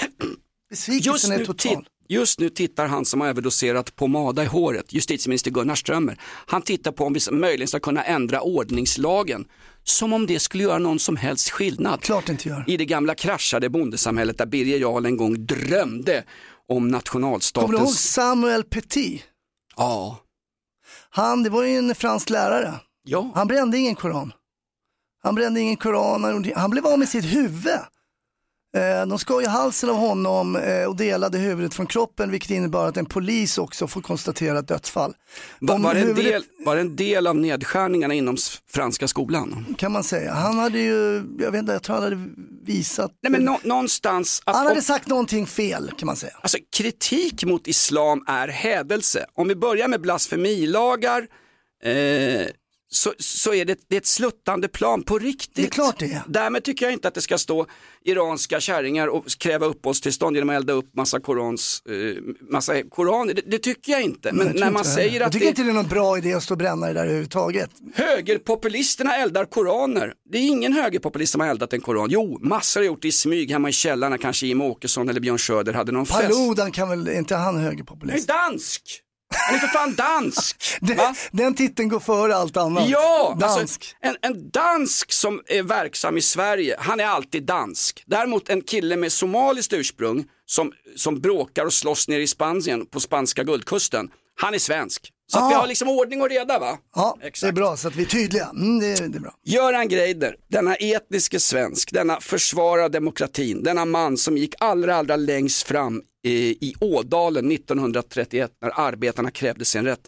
[0.69, 1.87] Besvikelsen är total.
[2.07, 6.19] just nu tittar han som har överdoserat pomada i håret, justitieminister Gunnar Strömmer.
[6.23, 9.45] Han tittar på om vi möjligen ska kunna ändra ordningslagen.
[9.83, 12.01] Som om det skulle göra någon som helst skillnad.
[12.01, 12.63] Klart inte gör.
[12.67, 16.23] I det gamla kraschade bondesamhället där Birger Jarl en gång drömde
[16.67, 18.11] om Kommer du ihåg nationalstatens...
[18.11, 19.23] Samuel Petit?
[19.75, 20.19] Ja.
[21.09, 22.73] Han, det var ju en fransk lärare.
[23.03, 23.31] Ja.
[23.35, 24.33] Han brände ingen koran.
[25.23, 27.67] Han brände ingen koran, han blev av med sitt huvud.
[28.77, 32.87] Eh, De skar ju halsen av honom eh, och delade huvudet från kroppen vilket innebar
[32.87, 35.13] att en polis också får konstatera ett dödsfall.
[35.59, 38.37] Var, Om var, det en huvudet- del, var det en del av nedskärningarna inom
[38.71, 39.75] franska skolan?
[39.77, 40.33] kan man säga.
[40.33, 42.27] Han hade ju, jag vet inte, jag tror han hade
[42.65, 43.11] visat.
[43.23, 44.41] Nej, men nå- någonstans...
[44.45, 46.33] Att han hade sagt någonting fel kan man säga.
[46.41, 49.25] Alltså kritik mot islam är hädelse.
[49.33, 51.27] Om vi börjar med blasfemilagar
[51.83, 52.47] eh,
[52.93, 55.55] så, så är det, det är ett sluttande plan på riktigt.
[55.55, 56.21] Det är klart det är.
[56.27, 57.65] Därmed tycker jag inte att det ska stå
[58.03, 63.33] iranska kärringar och kräva uppehållstillstånd genom att elda upp massa, korans, eh, massa koraner.
[63.33, 64.31] Det, det tycker jag inte.
[64.33, 65.25] Men Jag när man det säger heller.
[65.25, 66.93] att jag tycker det, inte det är någon bra idé att stå och bränna det
[66.93, 67.69] där överhuvudtaget.
[67.95, 70.13] högerpopulisterna eldar koraner.
[70.31, 72.07] Det är ingen högerpopulist som har eldat en koran.
[72.11, 75.19] Jo, massor har gjort det i smyg hemma i källaren när kanske Jimmie Åkesson eller
[75.19, 76.21] Björn Söder hade någon fest.
[76.21, 78.27] Paludan kan väl, är inte han Han är högerpopulist?
[78.27, 79.01] dansk!
[79.31, 80.77] Han är för fan dansk!
[80.81, 82.89] Den, den titeln går före allt annat.
[82.89, 83.59] Ja, Dansk.
[83.59, 88.03] Alltså, en, en dansk som är verksam i Sverige, han är alltid dansk.
[88.05, 92.99] Däremot en kille med somaliskt ursprung som, som bråkar och slåss nere i Spanien på
[92.99, 94.09] spanska guldkusten,
[94.41, 95.11] han är svensk.
[95.31, 95.47] Så att Ah.
[95.47, 96.77] vi har liksom ordning och reda va?
[96.95, 98.49] Ja, det är bra så att vi är tydliga.
[98.49, 99.33] Mm, det, är, det är bra.
[99.45, 105.63] Göran Greider, denna etniske svensk, denna försvara demokratin, denna man som gick allra, allra längst
[105.67, 110.01] fram eh, i Ådalen 1931 när arbetarna krävde sin rätt.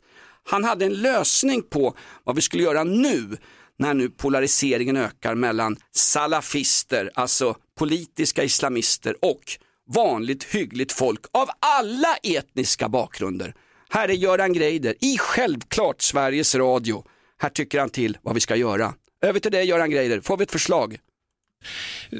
[0.44, 3.38] Han hade en lösning på vad vi skulle göra nu
[3.80, 9.44] när nu polariseringen ökar mellan salafister, alltså politiska islamister och
[9.94, 13.54] vanligt hyggligt folk av alla etniska bakgrunder.
[13.94, 17.04] Här är Göran Greider i självklart Sveriges Radio.
[17.42, 18.94] Här tycker han till vad vi ska göra.
[19.22, 20.98] Över till dig Göran Greider, får vi ett förslag?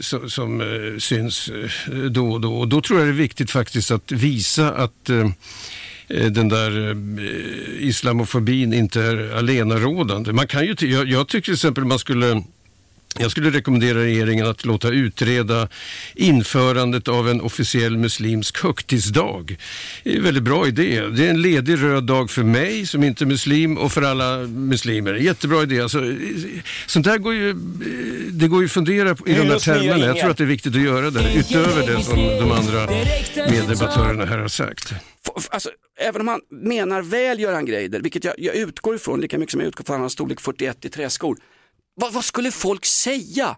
[0.02, 2.56] som, som eh, syns eh, då och då.
[2.56, 5.30] Och då tror jag det är viktigt faktiskt att visa att eh,
[6.08, 10.34] eh den där eh, islamofobin inte är allenarådande.
[10.34, 12.44] Man kan ju, jag, jag tycker till exempel man skulle
[13.20, 15.68] jag skulle rekommendera regeringen att låta utreda
[16.16, 19.58] införandet av en officiell muslimsk högtidsdag.
[20.04, 21.02] Det är en väldigt bra idé.
[21.02, 24.38] Det är en ledig röd dag för mig som inte är muslim och för alla
[24.38, 25.14] muslimer.
[25.14, 25.82] Jättebra idé.
[25.82, 26.16] Alltså,
[26.88, 27.54] sånt där går ju,
[28.32, 30.06] det går ju att fundera på i de där termerna.
[30.06, 32.88] Jag tror att det är viktigt att göra det utöver det som de andra
[33.52, 34.94] meddebattörerna här har sagt.
[35.50, 39.52] Alltså, även om han menar väl Göran Greider, vilket jag, jag utgår ifrån lika mycket
[39.52, 41.38] som jag utgår från att han har storlek 41 i träskor.
[41.96, 43.58] Vad, vad skulle folk säga?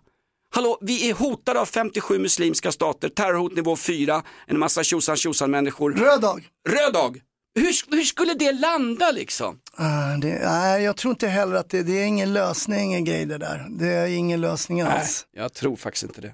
[0.55, 5.51] Hallå, vi är hotade av 57 muslimska stater, terrorhot nivå 4, en massa tjosan tjosan
[5.51, 5.91] människor.
[5.91, 6.47] Röd dag.
[6.69, 7.21] Röd dag.
[7.59, 9.59] Hur, hur skulle det landa liksom?
[9.77, 13.25] Ah, det, nej, jag tror inte heller att det, det är ingen lösning en grej
[13.25, 13.67] det där.
[13.69, 15.25] Det är ingen lösning alls.
[15.33, 16.33] Jag tror faktiskt inte det.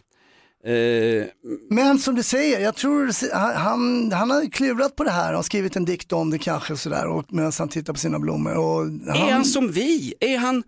[0.63, 1.25] Eh,
[1.69, 5.45] Men som du säger, jag tror han, han, han har klurat på det här och
[5.45, 8.53] skrivit en dikt om det kanske sådär och medan han tittar på sina blommor.
[8.57, 10.13] Och han, Är han som vi?
[10.19, 10.63] Är han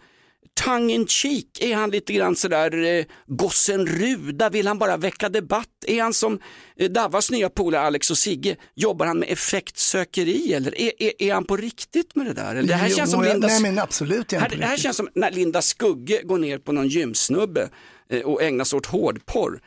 [0.62, 1.62] tongue in cheek?
[1.62, 4.50] Är han lite grann sådär eh, gossen Ruda?
[4.50, 5.68] Vill han bara väcka debatt?
[5.88, 6.40] Är han som
[6.78, 8.56] eh, Davas nya polare Alex och Sigge?
[8.76, 12.56] Jobbar han med effektsökeri eller är, är, är han på riktigt med det där?
[12.56, 14.56] Eller det här Jo, känns som jag- Linda, nej, men absolut är han här, på
[14.56, 17.70] det här känns som när Linda Skugge går ner på någon gymsnubbe
[18.10, 19.60] eh, och ägnar sig åt hårdporr.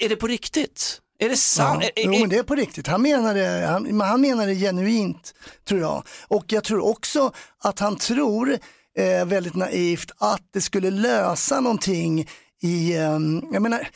[0.00, 1.00] Är det på riktigt?
[1.18, 1.84] Är det sant?
[1.84, 2.86] Ja, jo, men det är på riktigt.
[2.86, 5.34] Han menar det, han, han menar det genuint,
[5.68, 6.04] tror jag.
[6.28, 8.58] Och jag tror också att han tror,
[8.98, 12.28] eh, väldigt naivt, att det skulle lösa någonting
[12.62, 13.88] i, ehm, jag menar,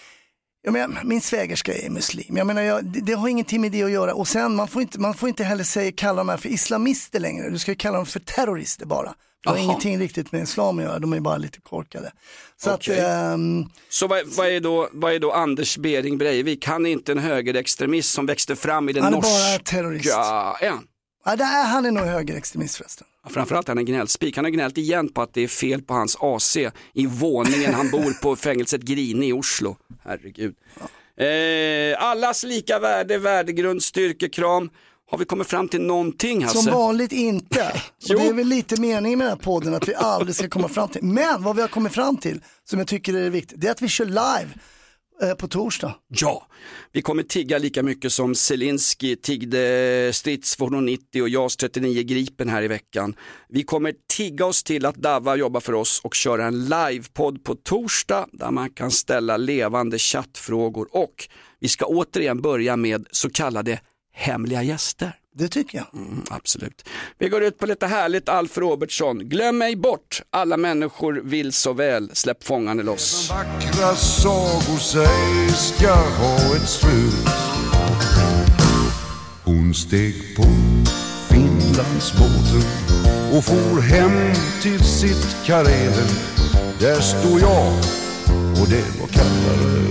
[0.62, 2.36] jag menar, min svägerska är muslim.
[2.36, 4.14] Jag menar, jag, det, det har ingenting med det att göra.
[4.14, 7.20] Och sen, man får inte, man får inte heller säga, kalla dem här för islamister
[7.20, 7.50] längre.
[7.50, 9.14] Du ska kalla dem för terrorister bara.
[9.44, 12.12] Det har ingenting riktigt med islam att göra, de är bara lite korkade.
[12.62, 13.00] Så Okej.
[13.00, 16.66] att, ehm, Så vad, vad, är då, vad är då Anders Bering Breivik?
[16.66, 19.30] Han är inte en högerextremist som växte fram i den Han är norska...
[19.30, 20.08] bara terrorist.
[20.08, 20.58] Ja,
[21.24, 23.06] ja, det är, han är nog högerextremist förresten.
[23.28, 24.36] Framförallt är han en gnällspik.
[24.36, 26.56] Han har gnällt igen på att det är fel på hans AC
[26.92, 29.76] i våningen han bor på fängelset Grini i Oslo.
[30.04, 30.54] Herregud.
[31.16, 34.70] Eh, allas lika värde, värdegrund, styrkekram.
[35.10, 36.58] Har vi kommit fram till någonting Hasse?
[36.58, 37.72] Som vanligt inte.
[38.08, 40.68] Och det är väl lite meningen med den här podden att vi aldrig ska komma
[40.68, 41.02] fram till.
[41.02, 43.82] Men vad vi har kommit fram till, som jag tycker är viktigt, det är att
[43.82, 44.48] vi kör live
[45.22, 45.94] Eh, på torsdag.
[46.08, 46.46] Ja,
[46.92, 52.62] vi kommer tigga lika mycket som Zelensky tiggde stridsfordon 90 och JAS 39 Gripen här
[52.62, 53.14] i veckan.
[53.48, 57.54] Vi kommer tigga oss till att Dava jobbar för oss och köra en livepodd på
[57.54, 61.28] torsdag där man kan ställa levande chattfrågor och
[61.60, 63.80] vi ska återigen börja med så kallade
[64.12, 65.12] hemliga gäster.
[65.38, 66.00] Det tycker jag.
[66.00, 66.88] Mm, absolut.
[67.18, 69.18] Vi går ut på lite härligt Alf Robertsson.
[69.18, 72.10] Glöm mig bort, alla människor vill så väl.
[72.12, 73.30] Släpp fångarne loss.
[73.30, 77.28] Vackra sagor säg ska ha ett slut
[79.44, 80.42] Hon steg på
[81.28, 82.62] Finlandsbåten
[83.32, 86.08] och for hem till sitt Karelen
[86.80, 87.72] Där stod jag
[88.60, 89.87] och det var kallare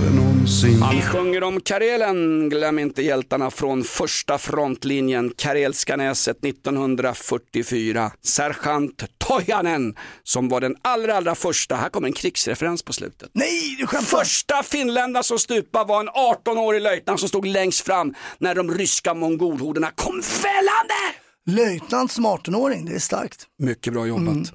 [0.48, 8.12] någonsin Han sjunger om Karelen, glöm inte hjältarna från första frontlinjen, Karelska näset 1944.
[8.22, 13.30] Sergeant Toijanen som var den allra, allra första, här kommer en krigsreferens på slutet.
[13.34, 14.18] Nej, du skämtar!
[14.18, 19.14] Första finländaren som stupa var en 18-årig löjtnant som stod längst fram när de ryska
[19.14, 21.27] mongolhorderna kom vällande.
[21.50, 23.44] Löjtnant som 18-åring, det är starkt.
[23.60, 24.28] Mycket bra jobbat.
[24.28, 24.46] Mm.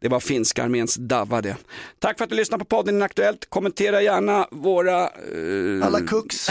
[0.00, 1.56] Det var finska arméns Dava det.
[1.98, 3.46] Tack för att du lyssnade på podden Inaktuellt.
[3.50, 5.02] Kommentera gärna våra...
[5.02, 6.46] eh, Alla cooks.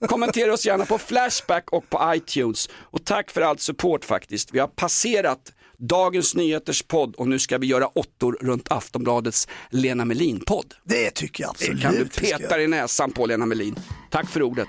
[0.08, 2.68] Kommentera oss gärna på Flashback och på iTunes.
[2.74, 4.54] Och tack för all support faktiskt.
[4.54, 10.04] Vi har passerat Dagens Nyheters podd och nu ska vi göra åttor runt Aftonbladets Lena
[10.04, 10.74] Melin-podd.
[10.84, 11.76] Det tycker jag absolut.
[11.76, 13.74] Det kan du peta i näsan på Lena Melin.
[14.10, 14.68] Tack för ordet.